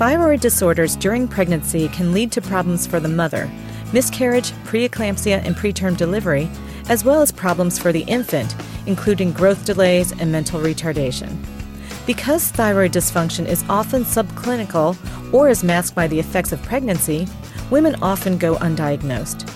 Thyroid 0.00 0.40
disorders 0.40 0.96
during 0.96 1.28
pregnancy 1.28 1.86
can 1.88 2.14
lead 2.14 2.32
to 2.32 2.40
problems 2.40 2.86
for 2.86 3.00
the 3.00 3.08
mother, 3.08 3.50
miscarriage, 3.92 4.52
preeclampsia, 4.64 5.44
and 5.44 5.54
preterm 5.54 5.94
delivery, 5.94 6.48
as 6.88 7.04
well 7.04 7.20
as 7.20 7.30
problems 7.30 7.78
for 7.78 7.92
the 7.92 8.04
infant, 8.04 8.56
including 8.86 9.30
growth 9.30 9.66
delays 9.66 10.12
and 10.12 10.32
mental 10.32 10.58
retardation. 10.58 11.36
Because 12.06 12.48
thyroid 12.48 12.92
dysfunction 12.92 13.44
is 13.44 13.62
often 13.68 14.04
subclinical 14.04 14.96
or 15.34 15.50
is 15.50 15.62
masked 15.62 15.94
by 15.94 16.06
the 16.06 16.18
effects 16.18 16.52
of 16.52 16.62
pregnancy, 16.62 17.28
women 17.70 17.94
often 18.00 18.38
go 18.38 18.54
undiagnosed. 18.54 19.52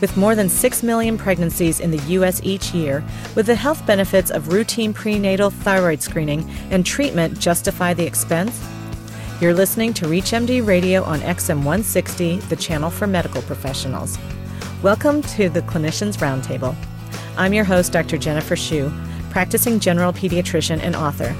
With 0.00 0.16
more 0.16 0.36
than 0.36 0.48
6 0.48 0.84
million 0.84 1.18
pregnancies 1.18 1.80
in 1.80 1.90
the 1.90 2.12
U.S. 2.12 2.40
each 2.44 2.72
year, 2.72 3.02
would 3.34 3.46
the 3.46 3.56
health 3.56 3.84
benefits 3.84 4.30
of 4.30 4.52
routine 4.52 4.94
prenatal 4.94 5.50
thyroid 5.50 6.02
screening 6.02 6.48
and 6.70 6.86
treatment 6.86 7.40
justify 7.40 7.94
the 7.94 8.06
expense? 8.06 8.64
You're 9.40 9.54
listening 9.54 9.94
to 9.94 10.06
ReachMD 10.06 10.66
Radio 10.66 11.04
on 11.04 11.20
XM 11.20 11.58
160, 11.58 12.38
the 12.38 12.56
channel 12.56 12.90
for 12.90 13.06
medical 13.06 13.40
professionals. 13.42 14.18
Welcome 14.82 15.22
to 15.22 15.48
the 15.48 15.62
Clinicians 15.62 16.16
Roundtable. 16.18 16.74
I'm 17.36 17.52
your 17.52 17.62
host, 17.62 17.92
Dr. 17.92 18.18
Jennifer 18.18 18.56
Shu, 18.56 18.92
practicing 19.30 19.78
general 19.78 20.12
pediatrician 20.12 20.80
and 20.82 20.96
author. 20.96 21.36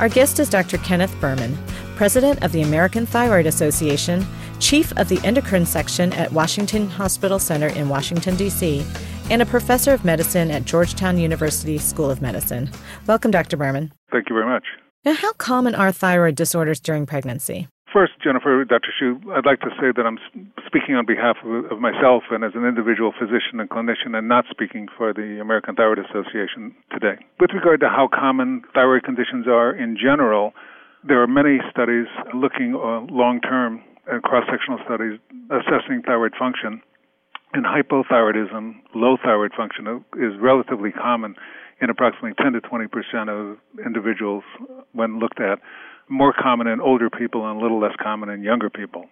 Our 0.00 0.08
guest 0.08 0.40
is 0.40 0.50
Dr. 0.50 0.78
Kenneth 0.78 1.14
Burman, 1.20 1.56
president 1.94 2.42
of 2.42 2.50
the 2.50 2.62
American 2.62 3.06
Thyroid 3.06 3.46
Association 3.46 4.26
chief 4.58 4.92
of 4.98 5.08
the 5.08 5.20
endocrine 5.24 5.66
section 5.66 6.12
at 6.14 6.32
Washington 6.32 6.88
Hospital 6.88 7.38
Center 7.38 7.68
in 7.68 7.88
Washington, 7.88 8.34
D.C., 8.34 8.84
and 9.30 9.40
a 9.40 9.46
professor 9.46 9.92
of 9.92 10.04
medicine 10.04 10.50
at 10.50 10.64
Georgetown 10.64 11.16
University 11.16 11.78
School 11.78 12.10
of 12.10 12.20
Medicine. 12.20 12.68
Welcome, 13.06 13.30
Dr. 13.30 13.56
Burman. 13.56 13.92
Thank 14.10 14.28
you 14.28 14.34
very 14.34 14.46
much. 14.46 14.64
Now, 15.02 15.14
how 15.14 15.32
common 15.32 15.74
are 15.74 15.92
thyroid 15.92 16.34
disorders 16.34 16.78
during 16.78 17.06
pregnancy? 17.06 17.68
First, 17.90 18.12
Jennifer, 18.22 18.66
Dr. 18.66 18.92
Shu, 18.92 19.18
I'd 19.32 19.46
like 19.46 19.60
to 19.60 19.72
say 19.80 19.96
that 19.96 20.04
I'm 20.04 20.18
speaking 20.66 20.94
on 20.94 21.06
behalf 21.06 21.38
of, 21.42 21.72
of, 21.72 21.80
myself 21.80 22.24
and 22.30 22.44
as 22.44 22.52
an 22.54 22.66
individual 22.66 23.10
physician 23.18 23.58
and 23.58 23.70
clinician 23.70 24.14
and 24.14 24.28
not 24.28 24.44
speaking 24.50 24.88
for 24.96 25.14
the 25.14 25.40
American 25.40 25.74
Thyroid 25.74 25.98
Association 25.98 26.76
today. 26.92 27.16
With 27.40 27.50
regard 27.54 27.80
to 27.80 27.88
how 27.88 28.08
common 28.12 28.62
thyroid 28.74 29.02
conditions 29.02 29.48
are 29.48 29.74
in 29.74 29.96
general, 29.96 30.52
there 31.02 31.22
are 31.22 31.26
many 31.26 31.58
studies 31.72 32.06
looking 32.36 32.76
uh, 32.76 33.08
long 33.10 33.40
term 33.40 33.82
and 34.06 34.22
cross-sectional 34.22 34.80
studies 34.84 35.18
assessing 35.48 36.02
thyroid 36.04 36.34
function. 36.38 36.82
And 37.54 37.64
hypothyroidism, 37.64 38.74
low 38.94 39.16
thyroid 39.16 39.52
function, 39.56 40.04
is 40.14 40.38
relatively 40.38 40.92
common 40.92 41.34
in 41.80 41.90
approximately 41.90 42.34
10 42.42 42.52
to 42.52 42.60
20 42.60 42.86
percent 42.88 43.30
of 43.30 43.56
individuals 43.84 44.44
when 44.92 45.18
looked 45.18 45.40
at. 45.40 45.58
More 46.08 46.32
common 46.32 46.66
in 46.66 46.80
older 46.80 47.08
people 47.08 47.48
and 47.48 47.58
a 47.58 47.62
little 47.62 47.80
less 47.80 47.94
common 48.02 48.28
in 48.28 48.42
younger 48.42 48.68
people. 48.68 49.06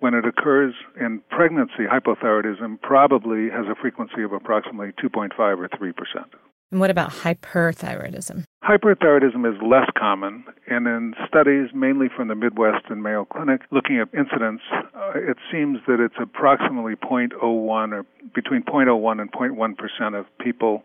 When 0.00 0.14
it 0.14 0.24
occurs 0.26 0.74
in 1.00 1.22
pregnancy, 1.30 1.86
hypothyroidism 1.86 2.80
probably 2.82 3.48
has 3.50 3.66
a 3.70 3.80
frequency 3.80 4.24
of 4.24 4.32
approximately 4.32 4.92
2.5 5.02 5.30
or 5.38 5.68
3 5.78 5.92
percent. 5.92 6.34
And 6.72 6.80
what 6.80 6.90
about 6.90 7.10
hyperthyroidism? 7.10 8.44
Hyperthyroidism 8.64 9.46
is 9.46 9.60
less 9.62 9.88
common, 9.96 10.44
and 10.66 10.86
in 10.86 11.14
studies 11.28 11.68
mainly 11.74 12.06
from 12.16 12.28
the 12.28 12.34
Midwest 12.34 12.86
and 12.88 13.02
Mayo 13.02 13.26
Clinic 13.26 13.60
looking 13.70 13.98
at 13.98 14.08
incidence, 14.18 14.62
uh, 14.72 15.12
it 15.14 15.36
seems 15.52 15.80
that 15.86 16.00
it's 16.00 16.14
approximately 16.18 16.94
0.01 16.96 17.92
or 17.92 18.06
between 18.34 18.62
0.01 18.62 19.20
and 19.20 19.30
0.1 19.30 19.76
percent 19.76 20.14
of 20.14 20.24
people 20.38 20.82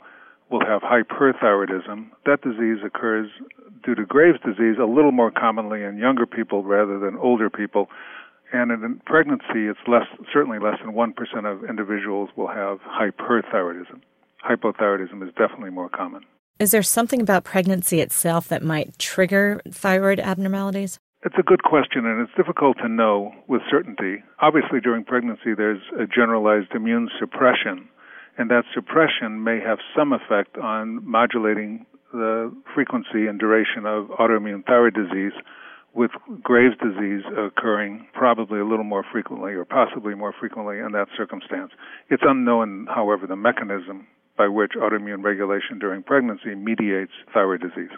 will 0.50 0.66
have 0.66 0.82
hyperthyroidism. 0.82 2.10
That 2.26 2.42
disease 2.42 2.84
occurs 2.86 3.30
due 3.84 3.96
to 3.96 4.06
Graves' 4.06 4.40
disease 4.46 4.78
a 4.82 4.86
little 4.86 5.12
more 5.12 5.32
commonly 5.32 5.84
in 5.84 5.98
younger 5.98 6.26
people 6.26 6.64
rather 6.64 7.00
than 7.00 7.18
older 7.18 7.50
people. 7.50 7.88
And 8.54 8.72
in 8.72 9.02
pregnancy, 9.06 9.68
it's 9.68 9.80
less, 9.88 10.08
certainly 10.32 10.60
less 10.60 10.78
than 10.84 10.94
1% 10.94 11.14
of 11.46 11.70
individuals 11.70 12.30
will 12.38 12.48
have 12.48 12.80
hyperthyroidism 12.80 14.02
hypothyroidism 14.48 15.24
is 15.24 15.34
definitely 15.38 15.70
more 15.70 15.90
common. 15.90 16.24
Is 16.60 16.72
there 16.72 16.84
something 16.84 17.22
about 17.22 17.44
pregnancy 17.44 18.02
itself 18.02 18.48
that 18.48 18.64
might 18.64 18.98
trigger 18.98 19.62
thyroid 19.70 20.20
abnormalities? 20.20 20.98
It's 21.24 21.36
a 21.38 21.44
good 21.44 21.64
question, 21.64 22.06
and 22.06 22.22
it's 22.22 22.36
difficult 22.38 22.78
to 22.78 22.88
know 22.88 23.32
with 23.48 23.62
certainty. 23.70 24.24
Obviously, 24.40 24.80
during 24.80 25.04
pregnancy, 25.04 25.54
there's 25.56 25.82
a 26.00 26.06
generalized 26.06 26.72
immune 26.74 27.10
suppression, 27.20 27.90
and 28.38 28.50
that 28.52 28.64
suppression 28.74 29.44
may 29.44 29.60
have 29.60 29.80
some 29.96 30.14
effect 30.14 30.58
on 30.58 31.06
modulating 31.10 31.86
the 32.14 32.52
frequency 32.74 33.28
and 33.28 33.40
duration 33.40 33.86
of 33.86 34.08
autoimmune 34.20 34.66
thyroid 34.66 34.94
disease, 34.94 35.34
with 35.94 36.12
Graves' 36.44 36.76
disease 36.78 37.24
occurring 37.36 38.08
probably 38.14 38.60
a 38.60 38.66
little 38.66 38.86
more 38.86 39.04
frequently 39.12 39.54
or 39.54 39.66
possibly 39.66 40.14
more 40.14 40.34
frequently 40.40 40.78
in 40.78 40.92
that 40.92 41.08
circumstance. 41.18 41.72
It's 42.10 42.22
unknown, 42.26 42.88
however, 42.94 43.26
the 43.26 43.36
mechanism 43.36 44.08
by 44.38 44.48
which 44.48 44.74
autoimmune 44.78 45.24
regulation 45.24 45.80
during 45.80 46.04
pregnancy 46.04 46.54
mediates 46.54 47.14
thyroid 47.34 47.62
disease. 47.62 47.90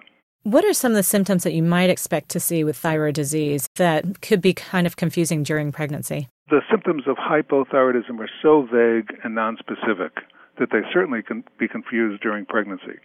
What 0.44 0.64
are 0.64 0.74
some 0.74 0.94
of 0.94 0.96
the 0.96 1.04
symptoms 1.04 1.44
that 1.44 1.54
you 1.54 1.62
might 1.62 1.90
expect 1.90 2.30
to 2.30 2.40
see 2.40 2.64
with 2.64 2.78
thyroid 2.78 3.16
disease 3.16 3.68
that 3.76 4.22
could 4.22 4.42
be 4.42 4.54
kind 4.54 4.88
of 4.88 4.96
confusing 4.96 5.44
during 5.44 5.74
pregnancy? 5.74 6.30
The 6.50 6.62
symptoms 6.72 7.04
of 7.08 7.18
hypothyroidism 7.18 8.18
are 8.22 8.30
so 8.42 8.62
vague 8.62 9.14
and 9.24 9.36
nonspecific 9.36 10.12
that 10.58 10.70
they 10.72 10.80
certainly 10.94 11.22
can 11.22 11.44
be 11.60 11.68
confused 11.68 12.24
during 12.24 12.46
pregnancy. 12.46 13.00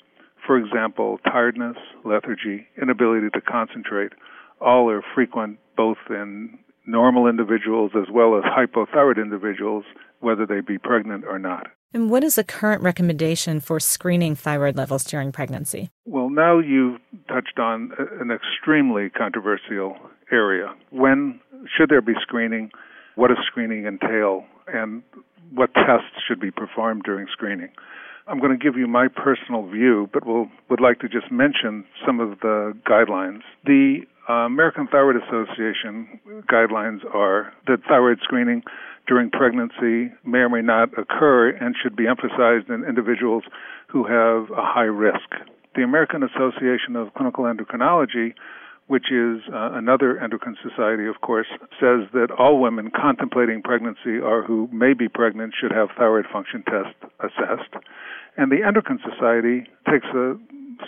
For 0.46 0.56
example, 0.56 1.18
tiredness, 1.24 1.76
lethargy, 2.04 2.68
inability 2.80 3.30
to 3.30 3.40
concentrate, 3.40 4.12
all 4.60 4.88
are 4.88 5.02
frequent 5.12 5.58
both 5.76 5.98
in 6.10 6.56
normal 6.86 7.26
individuals 7.26 7.90
as 7.96 8.06
well 8.12 8.38
as 8.38 8.44
hypothyroid 8.44 9.20
individuals, 9.20 9.84
whether 10.20 10.46
they 10.46 10.60
be 10.60 10.78
pregnant 10.78 11.24
or 11.24 11.40
not. 11.40 11.66
And 11.94 12.10
what 12.10 12.24
is 12.24 12.34
the 12.34 12.42
current 12.42 12.82
recommendation 12.82 13.60
for 13.60 13.78
screening 13.78 14.34
thyroid 14.34 14.76
levels 14.76 15.04
during 15.04 15.30
pregnancy? 15.30 15.90
Well, 16.04 16.28
now 16.28 16.58
you've 16.58 17.00
touched 17.28 17.60
on 17.60 17.92
an 18.20 18.32
extremely 18.32 19.10
controversial 19.10 19.96
area. 20.32 20.74
When 20.90 21.38
should 21.76 21.90
there 21.90 22.02
be 22.02 22.14
screening? 22.20 22.72
What 23.14 23.28
does 23.28 23.38
screening 23.46 23.86
entail? 23.86 24.44
And 24.66 25.04
what 25.52 25.72
tests 25.72 26.18
should 26.26 26.40
be 26.40 26.50
performed 26.50 27.02
during 27.04 27.28
screening? 27.32 27.68
I'm 28.26 28.40
going 28.40 28.58
to 28.58 28.62
give 28.62 28.76
you 28.76 28.88
my 28.88 29.06
personal 29.06 29.64
view, 29.68 30.10
but 30.12 30.26
we'll, 30.26 30.48
would 30.70 30.80
like 30.80 30.98
to 31.00 31.08
just 31.08 31.30
mention 31.30 31.84
some 32.04 32.18
of 32.18 32.40
the 32.40 32.76
guidelines. 32.88 33.42
The 33.64 34.00
uh, 34.28 34.32
American 34.46 34.86
Thyroid 34.88 35.16
Association 35.16 36.20
guidelines 36.50 37.04
are 37.12 37.52
that 37.66 37.78
thyroid 37.88 38.18
screening 38.22 38.62
during 39.06 39.30
pregnancy 39.30 40.12
may 40.24 40.38
or 40.38 40.48
may 40.48 40.62
not 40.62 40.88
occur 40.98 41.50
and 41.50 41.74
should 41.82 41.94
be 41.94 42.06
emphasized 42.06 42.68
in 42.68 42.84
individuals 42.88 43.44
who 43.88 44.04
have 44.04 44.50
a 44.50 44.64
high 44.64 44.88
risk. 44.88 45.28
The 45.76 45.82
American 45.82 46.22
Association 46.22 46.96
of 46.96 47.12
Clinical 47.14 47.44
Endocrinology, 47.44 48.32
which 48.86 49.10
is 49.12 49.42
uh, 49.52 49.72
another 49.72 50.18
endocrine 50.18 50.56
society, 50.62 51.06
of 51.06 51.20
course, 51.20 51.46
says 51.80 52.08
that 52.12 52.28
all 52.38 52.60
women 52.60 52.90
contemplating 52.94 53.62
pregnancy 53.62 54.18
or 54.22 54.44
who 54.44 54.68
may 54.72 54.94
be 54.94 55.08
pregnant 55.08 55.54
should 55.58 55.72
have 55.72 55.88
thyroid 55.96 56.26
function 56.32 56.62
tests 56.64 56.96
assessed. 57.20 57.74
And 58.36 58.50
the 58.50 58.64
Endocrine 58.66 59.00
Society 59.02 59.68
takes 59.90 60.06
a 60.14 60.36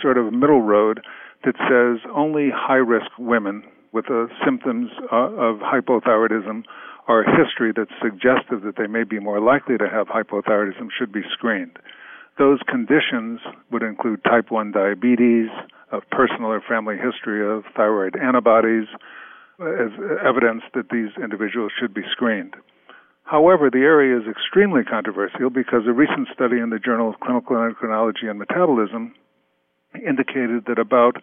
sort 0.00 0.18
of 0.18 0.32
middle 0.32 0.62
road 0.62 1.00
that 1.46 1.54
says 1.70 2.02
only 2.14 2.50
high 2.52 2.82
risk 2.82 3.06
women 3.18 3.62
with 3.92 4.06
the 4.06 4.28
symptoms 4.44 4.90
uh, 5.12 5.30
of 5.38 5.60
hypothyroidism 5.60 6.64
or 7.08 7.22
history 7.22 7.72
that's 7.74 7.94
suggestive 8.02 8.62
that 8.66 8.74
they 8.76 8.88
may 8.88 9.04
be 9.04 9.20
more 9.20 9.40
likely 9.40 9.78
to 9.78 9.88
have 9.88 10.08
hypothyroidism 10.08 10.88
should 10.90 11.12
be 11.12 11.22
screened. 11.32 11.78
Those 12.36 12.58
conditions 12.68 13.40
would 13.70 13.82
include 13.82 14.24
type 14.24 14.50
1 14.50 14.72
diabetes, 14.72 15.48
a 15.92 16.00
personal 16.10 16.50
or 16.50 16.60
family 16.60 16.96
history 16.98 17.40
of 17.40 17.64
thyroid 17.74 18.16
antibodies, 18.16 18.88
as 19.62 19.94
evidence 20.20 20.62
that 20.74 20.90
these 20.90 21.14
individuals 21.22 21.72
should 21.80 21.94
be 21.94 22.03
screened. 22.10 22.54
However, 23.22 23.71
the 23.71 23.86
area 23.86 24.18
is 24.18 24.28
extremely 24.28 24.84
controversial 24.84 25.48
because 25.48 25.86
a 25.86 25.92
recent 25.92 26.28
study 26.34 26.59
in 26.59 26.71
the 26.71 26.78
Journal 26.78 27.09
of 27.09 27.21
Clinical 27.21 27.56
Endocrinology 27.56 28.28
and 28.28 28.38
Metabolism 28.38 29.15
indicated 29.94 30.65
that 30.66 30.78
about 30.78 31.16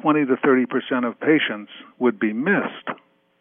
20 0.00 0.26
to 0.26 0.36
30 0.36 0.66
percent 0.66 1.04
of 1.04 1.18
patients 1.20 1.70
would 1.98 2.18
be 2.18 2.32
missed 2.32 2.88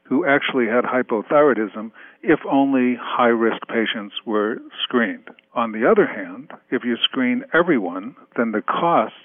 who 0.10 0.26
actually 0.26 0.66
had 0.66 0.84
hypothyroidism 0.84 1.92
if 2.24 2.40
only 2.52 2.98
high 3.00 3.28
risk 3.28 3.62
patients 3.68 4.16
were 4.26 4.58
screened. 4.84 5.30
On 5.54 5.72
the 5.72 5.90
other 5.90 6.08
hand, 6.08 6.52
if 6.72 6.84
you 6.84 6.98
screen 7.04 7.44
everyone, 7.54 8.16
then 8.36 8.52
the 8.52 8.64
costs 8.64 9.16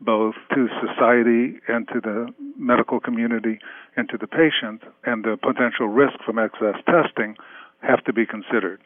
both 0.00 0.34
to 0.52 0.66
society 0.82 1.60
and 1.68 1.86
to 1.88 2.00
the 2.00 2.26
medical 2.58 2.98
community 2.98 3.60
and 3.96 4.08
to 4.08 4.18
the 4.18 4.26
patient 4.26 4.82
and 5.04 5.24
the 5.24 5.38
potential 5.40 5.86
risk 5.86 6.18
from 6.26 6.38
excess 6.38 6.82
testing 6.84 7.36
have 7.80 8.02
to 8.04 8.12
be 8.12 8.26
considered. 8.26 8.80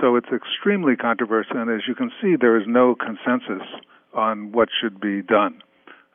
So 0.00 0.16
it's 0.16 0.28
extremely 0.28 0.96
controversial, 0.96 1.56
and 1.56 1.70
as 1.70 1.88
you 1.88 1.94
can 1.94 2.12
see, 2.22 2.36
there 2.38 2.60
is 2.60 2.66
no 2.66 2.94
consensus 2.94 3.66
on 4.14 4.52
what 4.52 4.68
should 4.80 5.00
be 5.00 5.22
done. 5.22 5.62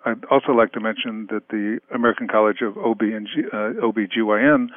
I'd 0.06 0.24
also 0.26 0.52
like 0.52 0.72
to 0.74 0.80
mention 0.80 1.28
that 1.32 1.50
the 1.50 1.80
American 1.94 2.28
College 2.28 2.62
of 2.62 2.78
OB 2.78 3.02
and 3.02 3.28
G, 3.28 3.42
uh, 3.52 3.82
OBGYN 3.82 4.68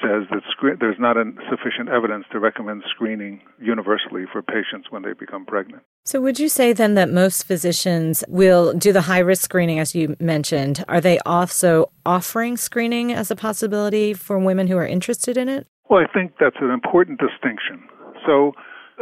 says 0.00 0.24
that 0.30 0.42
scre- 0.50 0.78
there's 0.78 0.98
not 0.98 1.16
sufficient 1.50 1.88
evidence 1.88 2.24
to 2.32 2.38
recommend 2.38 2.82
screening 2.88 3.40
universally 3.60 4.24
for 4.30 4.42
patients 4.42 4.90
when 4.90 5.02
they 5.02 5.12
become 5.12 5.44
pregnant. 5.44 5.82
So, 6.04 6.20
would 6.20 6.38
you 6.38 6.48
say 6.48 6.72
then 6.72 6.94
that 6.94 7.10
most 7.10 7.44
physicians 7.44 8.24
will 8.28 8.72
do 8.72 8.92
the 8.92 9.02
high 9.02 9.18
risk 9.18 9.42
screening, 9.42 9.78
as 9.78 9.94
you 9.94 10.16
mentioned? 10.20 10.84
Are 10.88 11.00
they 11.00 11.18
also 11.20 11.90
offering 12.06 12.56
screening 12.56 13.12
as 13.12 13.30
a 13.30 13.36
possibility 13.36 14.14
for 14.14 14.38
women 14.38 14.68
who 14.68 14.76
are 14.76 14.86
interested 14.86 15.36
in 15.36 15.48
it? 15.48 15.66
Well, 15.90 16.00
I 16.00 16.12
think 16.12 16.32
that's 16.40 16.56
an 16.60 16.70
important 16.70 17.20
distinction. 17.20 17.82
So, 18.26 18.52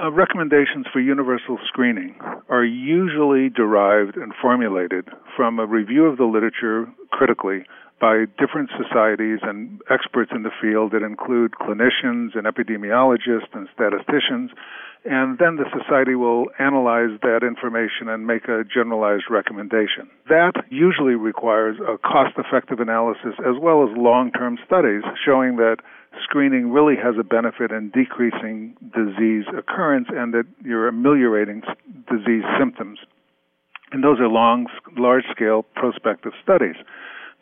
uh, 0.03 0.11
recommendations 0.11 0.87
for 0.93 1.01
universal 1.01 1.59
screening 1.67 2.15
are 2.49 2.65
usually 2.65 3.49
derived 3.49 4.17
and 4.17 4.33
formulated 4.41 5.09
from 5.37 5.59
a 5.59 5.67
review 5.67 6.07
of 6.07 6.17
the 6.17 6.25
literature 6.25 6.87
critically 7.11 7.65
by 8.01 8.25
different 8.39 8.71
societies 8.81 9.41
and 9.43 9.81
experts 9.91 10.33
in 10.35 10.43
the 10.43 10.51
field 10.61 10.93
that 10.93 11.05
include 11.05 11.53
clinicians 11.53 12.33
and 12.35 12.49
epidemiologists 12.49 13.53
and 13.53 13.69
statisticians. 13.75 14.51
And 15.05 15.39
then 15.39 15.57
the 15.57 15.65
society 15.73 16.15
will 16.15 16.47
analyze 16.59 17.17
that 17.23 17.41
information 17.43 18.09
and 18.09 18.27
make 18.27 18.49
a 18.49 18.65
generalized 18.65 19.25
recommendation. 19.31 20.09
That 20.29 20.53
usually 20.71 21.15
requires 21.15 21.77
a 21.81 21.97
cost 21.99 22.37
effective 22.37 22.81
analysis 22.81 23.37
as 23.41 23.57
well 23.61 23.85
as 23.85 23.97
long 23.97 24.31
term 24.33 24.59
studies 24.67 25.03
showing 25.25 25.57
that 25.57 25.77
screening 26.23 26.71
really 26.71 26.97
has 26.97 27.15
a 27.19 27.25
benefit 27.25 27.71
in 27.71 27.91
decreasing 27.91 28.77
disease 28.95 29.45
occurrence 29.57 30.09
and 30.11 30.35
that 30.35 30.45
you're 30.65 30.89
ameliorating 30.89 31.63
disease 32.09 32.45
symptoms. 32.59 32.99
And 33.93 34.05
those 34.05 34.21
are 34.21 34.29
long, 34.29 34.67
large 34.97 35.25
scale 35.31 35.65
prospective 35.75 36.33
studies. 36.43 36.77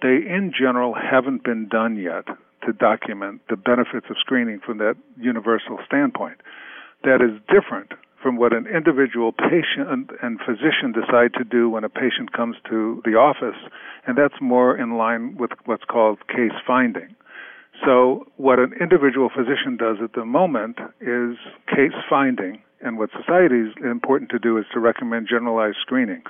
They, 0.02 0.16
in 0.26 0.52
general, 0.58 0.94
haven't 0.94 1.44
been 1.44 1.68
done 1.68 1.96
yet 1.96 2.24
to 2.66 2.72
document 2.72 3.42
the 3.48 3.56
benefits 3.56 4.06
of 4.10 4.16
screening 4.18 4.60
from 4.64 4.78
that 4.78 4.96
universal 5.18 5.78
standpoint. 5.86 6.40
That 7.04 7.20
is 7.22 7.40
different 7.48 7.92
from 8.22 8.36
what 8.36 8.52
an 8.52 8.66
individual 8.66 9.32
patient 9.32 10.10
and 10.22 10.40
physician 10.44 10.92
decide 10.92 11.34
to 11.34 11.44
do 11.44 11.70
when 11.70 11.84
a 11.84 11.88
patient 11.88 12.32
comes 12.32 12.56
to 12.68 13.00
the 13.04 13.14
office, 13.14 13.58
and 14.06 14.18
that's 14.18 14.40
more 14.40 14.76
in 14.76 14.96
line 14.96 15.36
with 15.36 15.50
what's 15.66 15.84
called 15.84 16.18
case 16.26 16.56
finding. 16.66 17.14
So, 17.84 18.26
what 18.36 18.58
an 18.58 18.72
individual 18.80 19.30
physician 19.30 19.76
does 19.76 19.98
at 20.02 20.12
the 20.14 20.24
moment 20.24 20.78
is 21.00 21.36
case 21.68 21.94
finding, 22.10 22.60
and 22.80 22.98
what 22.98 23.10
society 23.10 23.70
is 23.70 23.74
important 23.84 24.30
to 24.30 24.38
do 24.38 24.58
is 24.58 24.64
to 24.72 24.80
recommend 24.80 25.28
generalized 25.28 25.78
screening. 25.80 26.22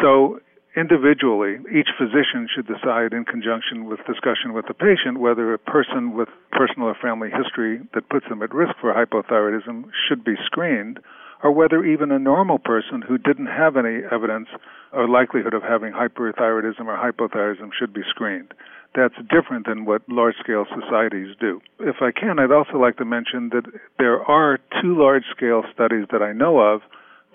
So, 0.00 0.38
individually, 0.76 1.58
each 1.74 1.90
physician 1.98 2.46
should 2.46 2.66
decide 2.66 3.12
in 3.12 3.24
conjunction 3.24 3.86
with 3.86 3.98
discussion 4.06 4.52
with 4.54 4.66
the 4.68 4.74
patient 4.74 5.18
whether 5.18 5.52
a 5.52 5.58
person 5.58 6.14
with 6.14 6.28
personal 6.52 6.88
or 6.88 6.94
family 6.94 7.30
history 7.30 7.80
that 7.94 8.08
puts 8.08 8.28
them 8.28 8.42
at 8.42 8.54
risk 8.54 8.74
for 8.80 8.94
hypothyroidism 8.94 9.90
should 10.08 10.24
be 10.24 10.34
screened, 10.46 11.00
or 11.42 11.50
whether 11.50 11.84
even 11.84 12.12
a 12.12 12.18
normal 12.18 12.58
person 12.58 13.02
who 13.02 13.18
didn't 13.18 13.46
have 13.46 13.76
any 13.76 14.02
evidence 14.12 14.48
or 14.92 15.08
likelihood 15.08 15.54
of 15.54 15.62
having 15.62 15.92
hyperthyroidism 15.92 16.86
or 16.86 16.96
hypothyroidism 16.96 17.70
should 17.76 17.92
be 17.92 18.02
screened. 18.08 18.52
That's 18.94 19.14
different 19.30 19.66
than 19.66 19.84
what 19.84 20.02
large 20.08 20.34
scale 20.42 20.66
societies 20.68 21.36
do. 21.40 21.60
If 21.78 21.96
I 22.00 22.10
can, 22.10 22.38
I'd 22.38 22.50
also 22.50 22.76
like 22.76 22.96
to 22.96 23.04
mention 23.04 23.50
that 23.50 23.64
there 23.98 24.20
are 24.22 24.58
two 24.82 24.98
large 24.98 25.22
scale 25.34 25.62
studies 25.72 26.06
that 26.10 26.22
I 26.22 26.32
know 26.32 26.58
of 26.58 26.80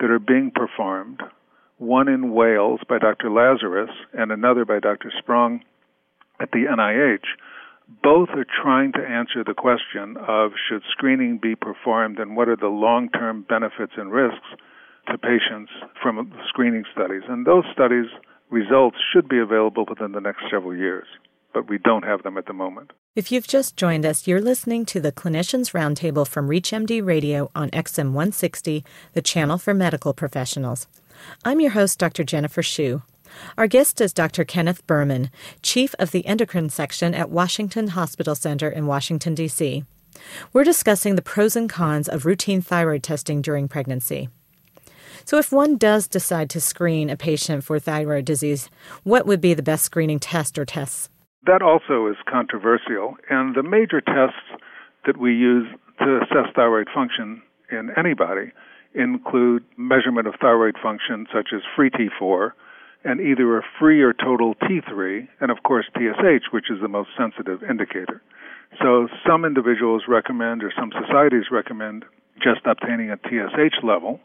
that 0.00 0.10
are 0.10 0.18
being 0.18 0.52
performed 0.54 1.22
one 1.78 2.08
in 2.08 2.32
Wales 2.32 2.80
by 2.88 2.98
Dr. 2.98 3.30
Lazarus 3.30 3.90
and 4.12 4.32
another 4.32 4.64
by 4.64 4.80
Dr. 4.80 5.12
Spong 5.18 5.60
at 6.40 6.50
the 6.50 6.64
NIH. 6.70 7.24
Both 8.02 8.30
are 8.30 8.46
trying 8.62 8.92
to 8.92 8.98
answer 8.98 9.44
the 9.44 9.54
question 9.54 10.16
of 10.16 10.52
should 10.68 10.82
screening 10.90 11.38
be 11.40 11.54
performed 11.54 12.18
and 12.18 12.36
what 12.36 12.48
are 12.48 12.56
the 12.56 12.66
long 12.66 13.10
term 13.10 13.44
benefits 13.48 13.92
and 13.96 14.10
risks 14.10 14.46
to 15.08 15.18
patients 15.18 15.70
from 16.02 16.32
screening 16.48 16.84
studies. 16.92 17.22
And 17.28 17.46
those 17.46 17.64
studies 17.72 18.06
results 18.50 18.96
should 19.12 19.28
be 19.28 19.38
available 19.38 19.84
within 19.88 20.12
the 20.12 20.20
next 20.20 20.44
several 20.50 20.74
years, 20.74 21.06
but 21.56 21.70
we 21.70 21.78
don't 21.78 22.04
have 22.04 22.22
them 22.22 22.36
at 22.36 22.44
the 22.44 22.52
moment. 22.52 22.92
If 23.14 23.32
you've 23.32 23.48
just 23.48 23.78
joined 23.78 24.04
us, 24.04 24.26
you're 24.26 24.42
listening 24.42 24.84
to 24.84 25.00
the 25.00 25.10
Clinicians 25.10 25.72
Roundtable 25.72 26.28
from 26.28 26.50
ReachMD 26.50 27.02
Radio 27.02 27.50
on 27.54 27.70
XM 27.70 28.12
160, 28.12 28.84
the 29.14 29.22
channel 29.22 29.56
for 29.56 29.72
medical 29.72 30.12
professionals. 30.12 30.86
I'm 31.46 31.60
your 31.60 31.70
host, 31.70 31.98
Dr. 31.98 32.24
Jennifer 32.24 32.62
Shu. 32.62 33.00
Our 33.56 33.68
guest 33.68 34.02
is 34.02 34.12
Dr. 34.12 34.44
Kenneth 34.44 34.86
Burman, 34.86 35.30
Chief 35.62 35.94
of 35.98 36.10
the 36.10 36.26
Endocrine 36.26 36.68
Section 36.68 37.14
at 37.14 37.30
Washington 37.30 37.88
Hospital 37.88 38.34
Center 38.34 38.68
in 38.68 38.86
Washington, 38.86 39.34
D.C. 39.34 39.82
We're 40.52 40.62
discussing 40.62 41.16
the 41.16 41.22
pros 41.22 41.56
and 41.56 41.70
cons 41.70 42.06
of 42.06 42.26
routine 42.26 42.60
thyroid 42.60 43.02
testing 43.02 43.40
during 43.40 43.66
pregnancy. 43.66 44.28
So, 45.24 45.38
if 45.38 45.52
one 45.52 45.78
does 45.78 46.06
decide 46.06 46.50
to 46.50 46.60
screen 46.60 47.08
a 47.08 47.16
patient 47.16 47.64
for 47.64 47.78
thyroid 47.78 48.26
disease, 48.26 48.68
what 49.04 49.24
would 49.24 49.40
be 49.40 49.54
the 49.54 49.62
best 49.62 49.86
screening 49.86 50.18
test 50.18 50.58
or 50.58 50.66
tests? 50.66 51.08
That 51.46 51.62
also 51.62 52.08
is 52.08 52.16
controversial, 52.28 53.16
and 53.30 53.54
the 53.54 53.62
major 53.62 54.00
tests 54.00 54.50
that 55.06 55.16
we 55.16 55.32
use 55.32 55.68
to 56.00 56.18
assess 56.18 56.52
thyroid 56.54 56.88
function 56.92 57.40
in 57.70 57.90
anybody 57.96 58.50
include 58.94 59.62
measurement 59.76 60.26
of 60.26 60.34
thyroid 60.40 60.74
function 60.82 61.26
such 61.32 61.48
as 61.54 61.60
free 61.76 61.90
T4 61.90 62.50
and 63.04 63.20
either 63.20 63.58
a 63.58 63.62
free 63.78 64.02
or 64.02 64.12
total 64.12 64.54
T3 64.56 65.28
and 65.40 65.50
of 65.50 65.62
course 65.62 65.86
TSH 65.96 66.50
which 66.50 66.70
is 66.70 66.80
the 66.80 66.88
most 66.88 67.10
sensitive 67.16 67.62
indicator. 67.62 68.22
So 68.82 69.08
some 69.26 69.44
individuals 69.44 70.02
recommend 70.08 70.64
or 70.64 70.72
some 70.76 70.90
societies 70.92 71.44
recommend 71.52 72.04
just 72.42 72.60
obtaining 72.64 73.10
a 73.10 73.16
TSH 73.16 73.84
level. 73.84 74.20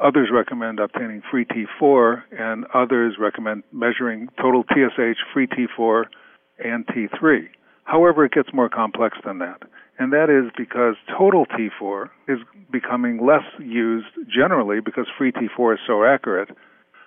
Others 0.00 0.28
recommend 0.32 0.78
obtaining 0.78 1.22
free 1.30 1.46
T4 1.46 2.22
and 2.38 2.66
others 2.74 3.16
recommend 3.18 3.64
measuring 3.72 4.28
total 4.40 4.62
TSH, 4.64 5.18
free 5.32 5.46
T4 5.46 6.04
and 6.58 6.86
T3. 6.86 7.48
However, 7.84 8.24
it 8.24 8.32
gets 8.32 8.52
more 8.52 8.68
complex 8.68 9.18
than 9.24 9.38
that 9.38 9.62
and 9.98 10.12
that 10.12 10.30
is 10.30 10.50
because 10.56 10.96
total 11.16 11.46
T4 11.46 12.08
is 12.28 12.38
becoming 12.70 13.24
less 13.24 13.44
used 13.60 14.08
generally 14.28 14.80
because 14.80 15.06
free 15.18 15.32
T4 15.32 15.74
is 15.74 15.80
so 15.86 16.04
accurate. 16.04 16.48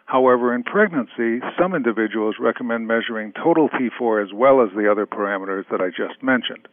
However, 0.05 0.53
in 0.53 0.63
pregnancy, 0.63 1.43
some 1.59 1.73
individuals 1.73 2.35
recommend 2.39 2.87
measuring 2.87 3.33
total 3.33 3.69
T4 3.69 4.23
as 4.23 4.33
well 4.33 4.61
as 4.61 4.69
the 4.75 4.89
other 4.89 5.05
parameters 5.05 5.65
that 5.71 5.81
I 5.81 5.89
just 5.89 6.21
mentioned 6.21 6.67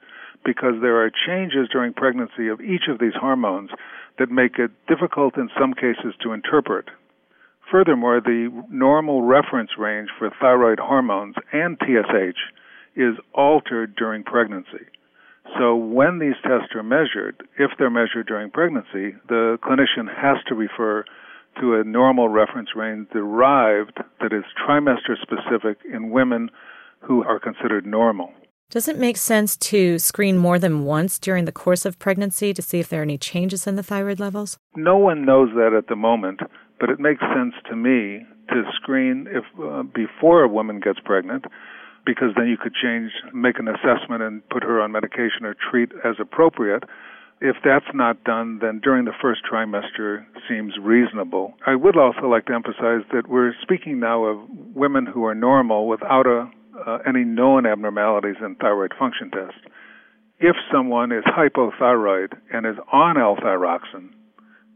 because 0.44 0.74
there 0.80 1.02
are 1.02 1.10
changes 1.10 1.68
during 1.72 1.92
pregnancy 1.92 2.48
of 2.48 2.60
each 2.60 2.88
of 2.88 2.98
these 2.98 3.14
hormones 3.18 3.70
that 4.18 4.30
make 4.30 4.58
it 4.58 4.70
difficult 4.86 5.36
in 5.36 5.48
some 5.58 5.72
cases 5.72 6.14
to 6.22 6.32
interpret. 6.32 6.86
Furthermore, 7.70 8.20
the 8.20 8.50
normal 8.70 9.22
reference 9.22 9.70
range 9.78 10.10
for 10.18 10.30
thyroid 10.40 10.78
hormones 10.78 11.36
and 11.52 11.78
TSH 11.80 12.38
is 12.96 13.14
altered 13.34 13.96
during 13.96 14.22
pregnancy. 14.22 14.86
So 15.58 15.74
when 15.74 16.18
these 16.18 16.36
tests 16.42 16.74
are 16.74 16.82
measured, 16.82 17.42
if 17.58 17.70
they're 17.78 17.90
measured 17.90 18.26
during 18.26 18.50
pregnancy, 18.50 19.16
the 19.28 19.58
clinician 19.62 20.08
has 20.14 20.38
to 20.48 20.54
refer 20.54 21.04
to 21.60 21.74
a 21.74 21.84
normal 21.84 22.28
reference 22.28 22.70
range 22.74 23.08
derived 23.12 23.98
that 24.20 24.32
is 24.32 24.44
trimester 24.66 25.16
specific 25.20 25.78
in 25.92 26.10
women 26.10 26.50
who 27.00 27.22
are 27.24 27.38
considered 27.38 27.84
normal. 27.84 28.32
Does 28.70 28.88
it 28.88 28.98
make 28.98 29.18
sense 29.18 29.54
to 29.58 29.98
screen 29.98 30.38
more 30.38 30.58
than 30.58 30.84
once 30.84 31.18
during 31.18 31.44
the 31.44 31.52
course 31.52 31.84
of 31.84 31.98
pregnancy 31.98 32.54
to 32.54 32.62
see 32.62 32.78
if 32.80 32.88
there 32.88 33.00
are 33.00 33.02
any 33.02 33.18
changes 33.18 33.66
in 33.66 33.76
the 33.76 33.82
thyroid 33.82 34.18
levels? 34.18 34.56
No 34.74 34.96
one 34.96 35.26
knows 35.26 35.50
that 35.54 35.74
at 35.76 35.88
the 35.88 35.96
moment, 35.96 36.40
but 36.80 36.88
it 36.88 36.98
makes 36.98 37.20
sense 37.20 37.52
to 37.68 37.76
me 37.76 38.24
to 38.48 38.62
screen 38.76 39.28
if 39.30 39.44
uh, 39.60 39.82
before 39.82 40.42
a 40.42 40.48
woman 40.48 40.80
gets 40.80 41.00
pregnant 41.04 41.44
because 42.04 42.30
then 42.36 42.48
you 42.48 42.56
could 42.56 42.74
change, 42.74 43.10
make 43.32 43.58
an 43.58 43.68
assessment 43.68 44.22
and 44.22 44.46
put 44.48 44.62
her 44.62 44.80
on 44.80 44.92
medication 44.92 45.44
or 45.44 45.54
treat 45.54 45.90
as 46.04 46.16
appropriate. 46.20 46.84
If 47.40 47.56
that's 47.64 47.86
not 47.92 48.22
done, 48.24 48.60
then 48.60 48.80
during 48.82 49.04
the 49.04 49.12
first 49.20 49.40
trimester 49.50 50.24
seems 50.48 50.74
reasonable. 50.80 51.54
I 51.66 51.74
would 51.74 51.96
also 51.96 52.28
like 52.28 52.46
to 52.46 52.54
emphasize 52.54 53.02
that 53.12 53.24
we're 53.28 53.52
speaking 53.62 53.98
now 53.98 54.24
of 54.24 54.38
women 54.74 55.06
who 55.06 55.24
are 55.24 55.34
normal 55.34 55.88
without 55.88 56.26
a, 56.26 56.48
uh, 56.86 56.98
any 57.06 57.24
known 57.24 57.66
abnormalities 57.66 58.36
in 58.40 58.54
thyroid 58.56 58.92
function 58.98 59.30
tests. 59.30 59.58
If 60.38 60.56
someone 60.72 61.12
is 61.12 61.24
hypothyroid 61.24 62.34
and 62.52 62.66
is 62.66 62.76
on 62.92 63.16
L-thyroxine, 63.16 64.10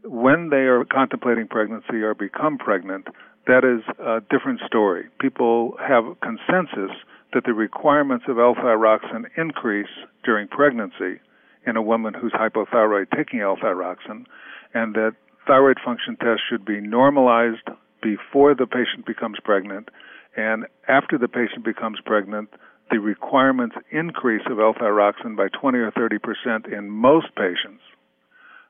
when 0.03 0.49
they 0.49 0.67
are 0.67 0.85
contemplating 0.85 1.47
pregnancy 1.47 2.01
or 2.01 2.13
become 2.13 2.57
pregnant, 2.57 3.07
that 3.47 3.63
is 3.63 3.83
a 3.99 4.21
different 4.29 4.59
story. 4.65 5.05
People 5.19 5.77
have 5.79 6.03
consensus 6.21 6.95
that 7.33 7.43
the 7.45 7.53
requirements 7.53 8.25
of 8.27 8.39
L-thyroxine 8.39 9.25
increase 9.37 9.89
during 10.23 10.47
pregnancy 10.47 11.19
in 11.65 11.75
a 11.75 11.81
woman 11.81 12.13
who's 12.13 12.31
hypothyroid 12.31 13.07
taking 13.15 13.41
L-thyroxine, 13.41 14.25
and 14.73 14.95
that 14.95 15.15
thyroid 15.45 15.77
function 15.83 16.15
tests 16.17 16.43
should 16.49 16.65
be 16.65 16.79
normalized 16.79 17.67
before 18.01 18.55
the 18.55 18.67
patient 18.67 19.05
becomes 19.05 19.37
pregnant, 19.43 19.89
and 20.35 20.65
after 20.87 21.17
the 21.17 21.27
patient 21.27 21.65
becomes 21.65 21.99
pregnant, 22.05 22.49
the 22.89 22.99
requirements 22.99 23.75
increase 23.91 24.43
of 24.49 24.59
L-thyroxine 24.59 25.35
by 25.35 25.47
20 25.49 25.77
or 25.79 25.91
30 25.91 26.17
percent 26.19 26.65
in 26.67 26.89
most 26.89 27.27
patients. 27.35 27.81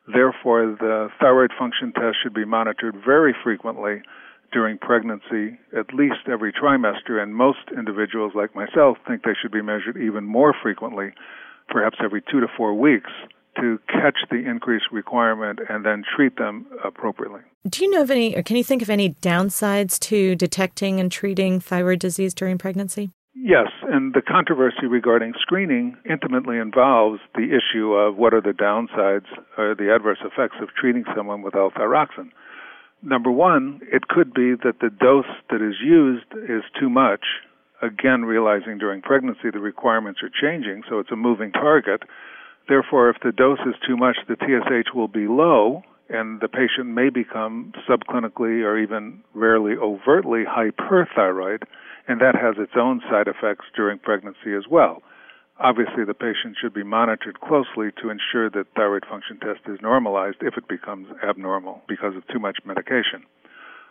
Therefore, 0.07 0.75
the 0.79 1.09
thyroid 1.19 1.51
function 1.59 1.91
test 1.91 2.17
should 2.23 2.33
be 2.33 2.45
monitored 2.45 2.95
very 3.05 3.35
frequently 3.43 4.01
during 4.51 4.77
pregnancy, 4.77 5.57
at 5.77 5.93
least 5.93 6.27
every 6.31 6.53
trimester, 6.53 7.21
and 7.21 7.35
most 7.35 7.59
individuals 7.75 8.33
like 8.35 8.55
myself 8.55 8.97
think 9.07 9.23
they 9.23 9.35
should 9.41 9.51
be 9.51 9.61
measured 9.61 9.97
even 9.97 10.23
more 10.23 10.53
frequently, 10.61 11.11
perhaps 11.67 11.97
every 12.03 12.21
two 12.31 12.39
to 12.39 12.47
four 12.55 12.73
weeks, 12.73 13.11
to 13.59 13.79
catch 13.87 14.17
the 14.29 14.37
increased 14.37 14.85
requirement 14.91 15.59
and 15.67 15.85
then 15.85 16.03
treat 16.15 16.37
them 16.37 16.65
appropriately. 16.83 17.41
Do 17.67 17.83
you 17.83 17.91
know 17.91 18.01
of 18.01 18.11
any, 18.11 18.35
or 18.35 18.43
can 18.43 18.55
you 18.55 18.63
think 18.63 18.81
of 18.81 18.89
any 18.89 19.15
downsides 19.15 19.99
to 19.99 20.35
detecting 20.35 20.99
and 20.99 21.11
treating 21.11 21.59
thyroid 21.59 21.99
disease 21.99 22.33
during 22.33 22.57
pregnancy? 22.57 23.09
Yes, 23.39 23.67
and 23.83 24.13
the 24.13 24.21
controversy 24.21 24.87
regarding 24.87 25.33
screening 25.39 25.95
intimately 26.09 26.57
involves 26.57 27.19
the 27.35 27.55
issue 27.55 27.93
of 27.93 28.17
what 28.17 28.33
are 28.33 28.41
the 28.41 28.51
downsides 28.51 29.27
or 29.57 29.75
the 29.75 29.93
adverse 29.93 30.17
effects 30.21 30.55
of 30.61 30.69
treating 30.79 31.03
someone 31.15 31.43
with 31.43 31.55
L-thyroxine. 31.55 32.31
Number 33.01 33.31
one, 33.31 33.81
it 33.91 34.07
could 34.07 34.33
be 34.33 34.53
that 34.63 34.79
the 34.81 34.89
dose 34.89 35.25
that 35.49 35.61
is 35.61 35.75
used 35.83 36.25
is 36.33 36.63
too 36.79 36.89
much. 36.89 37.21
Again, 37.81 38.25
realizing 38.25 38.77
during 38.77 39.01
pregnancy 39.01 39.51
the 39.51 39.59
requirements 39.59 40.21
are 40.23 40.29
changing, 40.29 40.83
so 40.89 40.99
it's 40.99 41.11
a 41.11 41.15
moving 41.15 41.51
target. 41.51 42.01
Therefore, 42.67 43.09
if 43.09 43.17
the 43.23 43.31
dose 43.31 43.59
is 43.67 43.75
too 43.87 43.95
much, 43.95 44.17
the 44.27 44.35
TSH 44.35 44.93
will 44.95 45.07
be 45.07 45.27
low, 45.27 45.83
and 46.09 46.41
the 46.41 46.47
patient 46.47 46.87
may 46.87 47.09
become 47.09 47.71
subclinically 47.87 48.63
or 48.63 48.77
even 48.77 49.21
rarely 49.33 49.75
overtly 49.75 50.43
hyperthyroid 50.43 51.63
and 52.07 52.21
that 52.21 52.35
has 52.35 52.55
its 52.57 52.73
own 52.75 53.01
side 53.09 53.27
effects 53.27 53.65
during 53.75 53.99
pregnancy 53.99 54.53
as 54.57 54.63
well. 54.69 55.01
Obviously, 55.59 56.05
the 56.05 56.13
patient 56.13 56.55
should 56.61 56.73
be 56.73 56.83
monitored 56.83 57.39
closely 57.39 57.89
to 58.01 58.09
ensure 58.09 58.49
that 58.49 58.67
thyroid 58.75 59.05
function 59.09 59.39
test 59.39 59.61
is 59.67 59.81
normalized 59.81 60.37
if 60.41 60.55
it 60.55 60.67
becomes 60.67 61.07
abnormal 61.27 61.81
because 61.87 62.15
of 62.15 62.27
too 62.27 62.37
much 62.37 62.59
medication. 62.63 63.23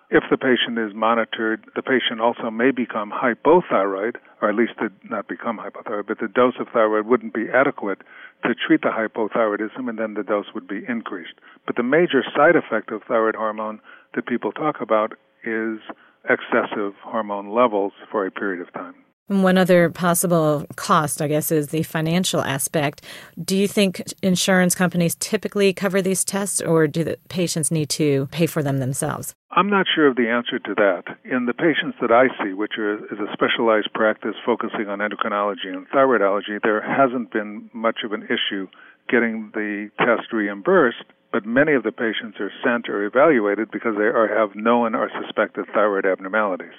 If 0.09 0.23
the 0.31 0.39
patient 0.39 0.79
is 0.79 0.95
monitored, 0.95 1.65
the 1.75 1.83
patient 1.83 2.21
also 2.21 2.49
may 2.49 2.71
become 2.71 3.11
hypothyroid, 3.11 4.15
or 4.41 4.49
at 4.49 4.55
least 4.55 4.75
not 5.11 5.27
become 5.27 5.59
hypothyroid, 5.59 6.07
but 6.07 6.21
the 6.21 6.29
dose 6.29 6.55
of 6.61 6.69
thyroid 6.69 7.07
wouldn't 7.07 7.35
be 7.35 7.49
adequate 7.53 7.99
to 8.45 8.55
treat 8.55 8.83
the 8.83 8.95
hypothyroidism, 8.95 9.89
and 9.89 9.99
then 9.99 10.15
the 10.15 10.23
dose 10.23 10.47
would 10.55 10.69
be 10.69 10.85
increased. 10.89 11.35
But 11.67 11.75
the 11.75 11.83
major 11.83 12.23
side 12.37 12.55
effect 12.55 12.93
of 12.93 13.03
thyroid 13.03 13.35
hormone 13.35 13.81
that 14.15 14.27
people 14.27 14.53
talk 14.53 14.81
about 14.81 15.15
is 15.43 15.81
excessive 16.31 16.95
hormone 17.03 17.53
levels 17.53 17.93
for 18.09 18.25
a 18.25 18.31
period 18.31 18.61
of 18.61 18.73
time. 18.73 18.95
One 19.29 19.59
other 19.59 19.91
possible 19.91 20.65
cost, 20.77 21.21
I 21.21 21.27
guess, 21.27 21.51
is 21.51 21.69
the 21.69 21.83
financial 21.83 22.41
aspect. 22.41 23.03
Do 23.43 23.57
you 23.57 23.67
think 23.67 24.03
insurance 24.23 24.77
companies 24.77 25.17
typically 25.17 25.73
cover 25.73 26.01
these 26.01 26.25
tests, 26.25 26.61
or 26.61 26.87
do 26.87 27.03
the 27.03 27.19
patients 27.29 27.73
need 27.73 27.89
to 27.91 28.27
pay 28.31 28.47
for 28.47 28.63
them 28.63 28.79
themselves? 28.79 29.35
I'm 29.51 29.69
not 29.69 29.87
sure 29.93 30.07
of 30.07 30.15
the 30.15 30.29
answer 30.29 30.61
to 30.61 30.75
that. 30.77 31.17
In 31.25 31.47
the 31.47 31.55
patients 31.55 31.97
that 32.01 32.13
I 32.13 32.29
see, 32.41 32.53
which 32.53 32.79
are, 32.79 33.05
is 33.07 33.19
a 33.19 33.33
specialized 33.33 33.93
practice 33.95 34.37
focusing 34.45 34.87
on 34.89 35.01
endocrinology 35.01 35.75
and 35.75 35.89
thyroidology, 35.89 36.63
there 36.63 36.81
hasn't 36.81 37.33
been 37.33 37.69
much 37.73 38.05
of 38.05 38.13
an 38.13 38.25
issue 38.25 38.69
getting 39.09 39.51
the 39.55 39.91
test 39.99 40.33
reimbursed 40.33 41.05
but 41.33 41.45
many 41.45 41.75
of 41.75 41.83
the 41.83 41.93
patients 41.93 42.39
are 42.41 42.51
sent 42.65 42.89
or 42.89 43.05
evaluated 43.05 43.71
because 43.71 43.95
they 43.99 44.05
are, 44.05 44.27
have 44.27 44.57
known 44.57 44.95
or 44.95 45.11
suspected 45.21 45.67
thyroid 45.75 46.07
abnormalities. 46.07 46.73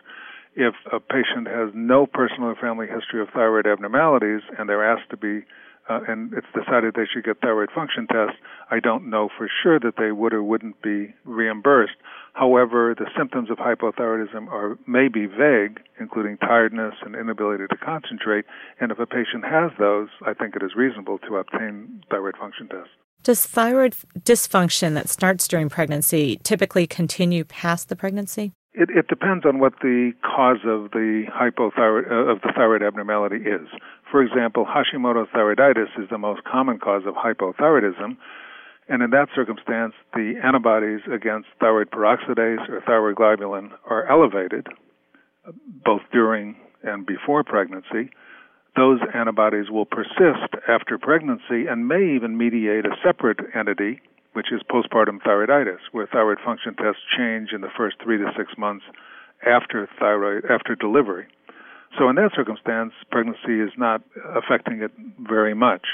If 0.57 0.73
a 0.91 0.99
patient 0.99 1.47
has 1.47 1.69
no 1.75 2.07
personal 2.07 2.49
or 2.49 2.55
family 2.55 2.87
history 2.87 3.21
of 3.21 3.29
thyroid 3.29 3.67
abnormalities 3.67 4.41
and 4.57 4.67
they're 4.67 4.83
asked 4.83 5.11
to 5.11 5.17
be 5.17 5.45
uh, 5.87 5.99
and 6.07 6.33
it's 6.33 6.47
decided 6.51 6.95
they 6.95 7.05
should 7.05 7.23
get 7.23 7.39
thyroid 7.41 7.69
function 7.73 8.07
tests, 8.07 8.41
I 8.71 8.79
don't 8.79 9.07
know 9.07 9.29
for 9.37 9.47
sure 9.61 9.79
that 9.79 9.93
they 9.97 10.11
would 10.11 10.33
or 10.33 10.41
wouldn't 10.41 10.81
be 10.81 11.13
reimbursed. 11.25 11.95
However, 12.33 12.95
the 12.97 13.05
symptoms 13.15 13.49
of 13.51 13.57
hypothyroidism 13.57 14.47
are 14.47 14.79
may 14.87 15.07
be 15.07 15.27
vague, 15.27 15.79
including 15.99 16.37
tiredness 16.37 16.95
and 17.05 17.15
inability 17.15 17.65
to 17.69 17.77
concentrate. 17.77 18.45
And 18.81 18.91
if 18.91 18.97
a 18.97 19.05
patient 19.05 19.45
has 19.45 19.71
those, 19.77 20.09
I 20.25 20.33
think 20.33 20.55
it 20.55 20.63
is 20.63 20.71
reasonable 20.75 21.19
to 21.19 21.37
obtain 21.37 22.03
thyroid 22.09 22.35
function 22.35 22.67
tests. 22.67 22.89
Does 23.23 23.45
thyroid 23.45 23.95
dysfunction 24.19 24.95
that 24.95 25.07
starts 25.07 25.47
during 25.47 25.69
pregnancy 25.69 26.39
typically 26.43 26.87
continue 26.87 27.43
past 27.43 27.89
the 27.89 27.95
pregnancy? 27.95 28.53
It, 28.79 28.89
it 28.89 29.07
depends 29.07 29.45
on 29.45 29.59
what 29.59 29.73
the 29.81 30.11
cause 30.21 30.61
of 30.65 30.91
the 30.91 31.23
hypothyroid 31.33 32.11
uh, 32.11 32.31
of 32.31 32.41
the 32.41 32.51
thyroid 32.55 32.83
abnormality 32.83 33.37
is. 33.37 33.67
For 34.11 34.21
example, 34.21 34.65
Hashimoto's 34.65 35.29
thyroiditis 35.35 35.97
is 35.97 36.09
the 36.09 36.17
most 36.17 36.43
common 36.43 36.79
cause 36.79 37.03
of 37.07 37.15
hypothyroidism, 37.15 38.17
and 38.87 39.03
in 39.03 39.09
that 39.09 39.29
circumstance, 39.35 39.93
the 40.13 40.35
antibodies 40.43 41.01
against 41.11 41.47
thyroid 41.59 41.89
peroxidase 41.89 42.69
or 42.69 42.81
thyroid 42.85 43.15
globulin 43.15 43.71
are 43.89 44.05
elevated, 44.09 44.67
both 45.83 46.01
during 46.11 46.55
and 46.83 47.05
before 47.05 47.43
pregnancy 47.43 48.11
those 48.77 48.99
antibodies 49.13 49.69
will 49.69 49.85
persist 49.85 50.53
after 50.69 50.97
pregnancy 50.99 51.65
and 51.67 51.87
may 51.87 52.15
even 52.15 52.37
mediate 52.37 52.85
a 52.85 52.95
separate 53.03 53.39
entity, 53.55 53.99
which 54.37 54.51
is 54.51 54.61
postpartum 54.69 55.17
thyroiditis, 55.25 55.79
where 55.93 56.05
thyroid 56.05 56.37
function 56.45 56.75
tests 56.75 57.01
change 57.17 57.53
in 57.53 57.61
the 57.61 57.73
first 57.75 57.95
three 58.03 58.19
to 58.19 58.31
six 58.37 58.53
months 58.55 58.85
after 59.43 59.89
thyroid 59.97 60.43
after 60.45 60.75
delivery. 60.75 61.25
So 61.97 62.07
in 62.07 62.17
that 62.17 62.33
circumstance, 62.35 62.93
pregnancy 63.09 63.59
is 63.59 63.71
not 63.79 64.03
affecting 64.35 64.83
it 64.83 64.91
very 65.19 65.55
much. 65.55 65.87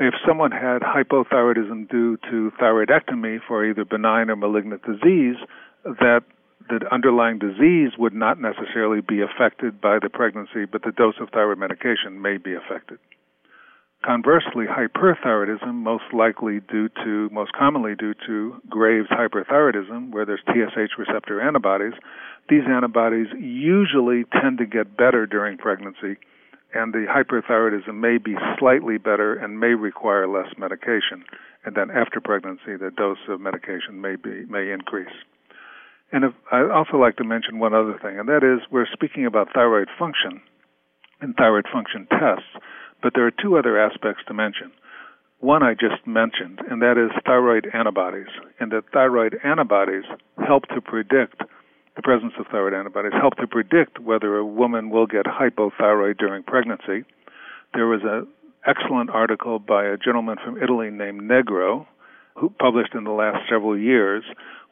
If 0.00 0.14
someone 0.26 0.50
had 0.50 0.82
hypothyroidism 0.82 1.88
due 1.88 2.16
to 2.28 2.50
thyroidectomy 2.60 3.38
for 3.46 3.64
either 3.64 3.84
benign 3.84 4.28
or 4.28 4.34
malignant 4.34 4.82
disease, 4.82 5.36
that 5.84 6.22
the 6.68 6.80
underlying 6.90 7.38
disease 7.38 7.92
would 7.96 8.12
not 8.12 8.40
necessarily 8.40 9.02
be 9.02 9.20
affected 9.20 9.80
by 9.80 10.00
the 10.02 10.10
pregnancy, 10.10 10.64
but 10.64 10.82
the 10.82 10.90
dose 10.90 11.14
of 11.20 11.28
thyroid 11.30 11.58
medication 11.58 12.20
may 12.20 12.38
be 12.38 12.54
affected. 12.54 12.98
Conversely, 14.04 14.66
hyperthyroidism, 14.66 15.72
most 15.76 16.04
likely 16.12 16.60
due 16.70 16.90
to, 17.02 17.30
most 17.32 17.52
commonly 17.54 17.94
due 17.94 18.12
to 18.26 18.60
Graves' 18.68 19.08
hyperthyroidism, 19.08 20.12
where 20.12 20.26
there's 20.26 20.42
TSH 20.46 20.98
receptor 20.98 21.40
antibodies, 21.40 21.94
these 22.50 22.64
antibodies 22.68 23.28
usually 23.38 24.24
tend 24.42 24.58
to 24.58 24.66
get 24.66 24.94
better 24.94 25.26
during 25.26 25.56
pregnancy, 25.56 26.18
and 26.74 26.92
the 26.92 27.06
hyperthyroidism 27.08 27.94
may 27.94 28.18
be 28.18 28.34
slightly 28.58 28.98
better 28.98 29.36
and 29.36 29.58
may 29.58 29.72
require 29.72 30.28
less 30.28 30.52
medication. 30.58 31.24
And 31.64 31.74
then 31.74 31.90
after 31.90 32.20
pregnancy, 32.20 32.76
the 32.76 32.90
dose 32.94 33.16
of 33.28 33.40
medication 33.40 34.02
may 34.02 34.16
be 34.16 34.44
may 34.44 34.70
increase. 34.70 35.16
And 36.12 36.24
if, 36.24 36.32
I'd 36.52 36.70
also 36.70 36.98
like 36.98 37.16
to 37.16 37.24
mention 37.24 37.58
one 37.58 37.72
other 37.72 37.98
thing, 38.02 38.18
and 38.18 38.28
that 38.28 38.44
is 38.44 38.70
we're 38.70 38.86
speaking 38.92 39.24
about 39.24 39.48
thyroid 39.54 39.88
function 39.98 40.42
and 41.22 41.34
thyroid 41.36 41.64
function 41.72 42.06
tests, 42.10 42.52
but 43.04 43.12
there 43.14 43.26
are 43.26 43.30
two 43.30 43.58
other 43.58 43.78
aspects 43.78 44.22
to 44.26 44.32
mention. 44.32 44.72
One 45.40 45.62
I 45.62 45.74
just 45.74 46.06
mentioned, 46.06 46.60
and 46.70 46.80
that 46.80 46.96
is 46.96 47.10
thyroid 47.26 47.68
antibodies, 47.74 48.32
and 48.58 48.72
that 48.72 48.84
thyroid 48.94 49.38
antibodies 49.44 50.04
help 50.38 50.64
to 50.74 50.80
predict 50.80 51.42
the 51.96 52.02
presence 52.02 52.32
of 52.40 52.46
thyroid 52.46 52.72
antibodies 52.72 53.12
help 53.12 53.36
to 53.36 53.46
predict 53.46 54.00
whether 54.00 54.38
a 54.38 54.44
woman 54.44 54.88
will 54.88 55.06
get 55.06 55.26
hypothyroid 55.26 56.16
during 56.16 56.42
pregnancy. 56.44 57.04
There 57.74 57.86
was 57.86 58.00
an 58.04 58.26
excellent 58.66 59.10
article 59.10 59.58
by 59.58 59.84
a 59.84 59.98
gentleman 59.98 60.38
from 60.42 60.62
Italy 60.62 60.90
named 60.90 61.20
Negro, 61.20 61.86
who 62.36 62.50
published 62.50 62.94
in 62.94 63.04
the 63.04 63.10
last 63.10 63.48
several 63.48 63.78
years, 63.78 64.24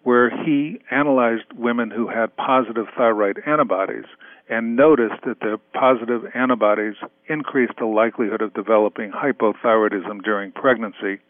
where 0.03 0.31
he 0.45 0.81
analyzed 0.91 1.45
women 1.57 1.91
who 1.91 2.09
had 2.09 2.37
positive 2.37 2.87
thyroid 2.97 3.41
antibodies 3.47 4.05
and 4.49 4.77
noticed 4.77 5.23
that 5.25 5.39
the 5.41 5.59
positive 5.73 6.23
antibodies 6.35 6.97
increased 7.29 7.75
the 7.79 7.87
likelihood 7.87 8.43
of 8.43 8.53
developing 8.55 9.13
hypothyroidism 9.13 10.23
during 10.25 10.51
pregnancy. 10.51 11.23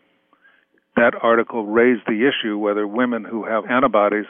That 0.96 1.12
article 1.22 1.66
raised 1.66 2.06
the 2.06 2.26
issue 2.28 2.56
whether 2.58 2.86
women 2.86 3.24
who 3.24 3.44
have 3.44 3.64
antibodies, 3.70 4.26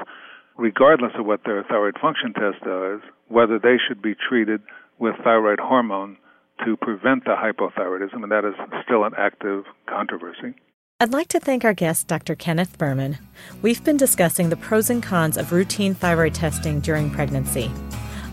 regardless 0.57 1.13
of 1.17 1.27
what 1.27 1.45
their 1.45 1.63
thyroid 1.63 1.97
function 2.01 2.33
test 2.35 2.65
does, 2.65 3.01
whether 3.29 3.59
they 3.59 3.77
should 3.87 4.03
be 4.03 4.15
treated 4.15 4.61
with 4.99 5.15
thyroid 5.23 5.61
hormone 5.61 6.17
to 6.65 6.77
prevent 6.77 7.25
the 7.25 7.35
hypothyroidism, 7.35 8.23
and 8.23 8.31
that 8.31 8.45
is 8.45 8.55
still 8.85 9.05
an 9.05 9.13
active 9.17 9.65
controversy. 9.89 10.55
I'd 11.03 11.13
like 11.13 11.27
to 11.31 11.41
thank 11.41 11.65
our 11.65 11.75
guest, 11.75 12.07
Dr. 12.07 12.37
Kenneth 12.37 12.79
Burman. 12.79 13.19
We've 13.61 13.83
been 13.83 13.97
discussing 13.97 14.51
the 14.51 14.57
pros 14.57 14.89
and 14.89 15.03
cons 15.03 15.37
of 15.37 15.51
routine 15.51 15.97
thyroid 15.97 16.33
testing 16.33 16.79
during 16.79 17.11
pregnancy. 17.11 17.73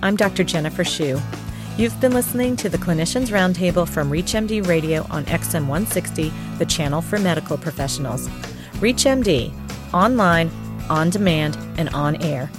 I'm 0.03 0.15
Dr. 0.15 0.43
Jennifer 0.43 0.83
Shu. 0.83 1.19
You've 1.77 1.99
been 1.99 2.13
listening 2.13 2.55
to 2.57 2.69
the 2.69 2.77
Clinicians 2.77 3.29
Roundtable 3.29 3.89
from 3.89 4.11
ReachMD 4.11 4.67
Radio 4.67 5.03
on 5.09 5.25
XM 5.25 5.61
160, 5.61 6.31
the 6.59 6.65
channel 6.67 7.01
for 7.01 7.17
medical 7.17 7.57
professionals. 7.57 8.27
ReachMD, 8.77 9.51
online, 9.91 10.51
on 10.91 11.09
demand, 11.09 11.57
and 11.79 11.89
on 11.89 12.21
air. 12.21 12.51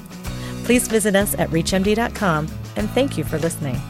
Please 0.64 0.88
visit 0.88 1.14
us 1.14 1.37
at 1.38 1.50
ReachMD.com 1.50 2.49
and 2.75 2.90
thank 2.90 3.17
you 3.17 3.23
for 3.23 3.38
listening. 3.38 3.81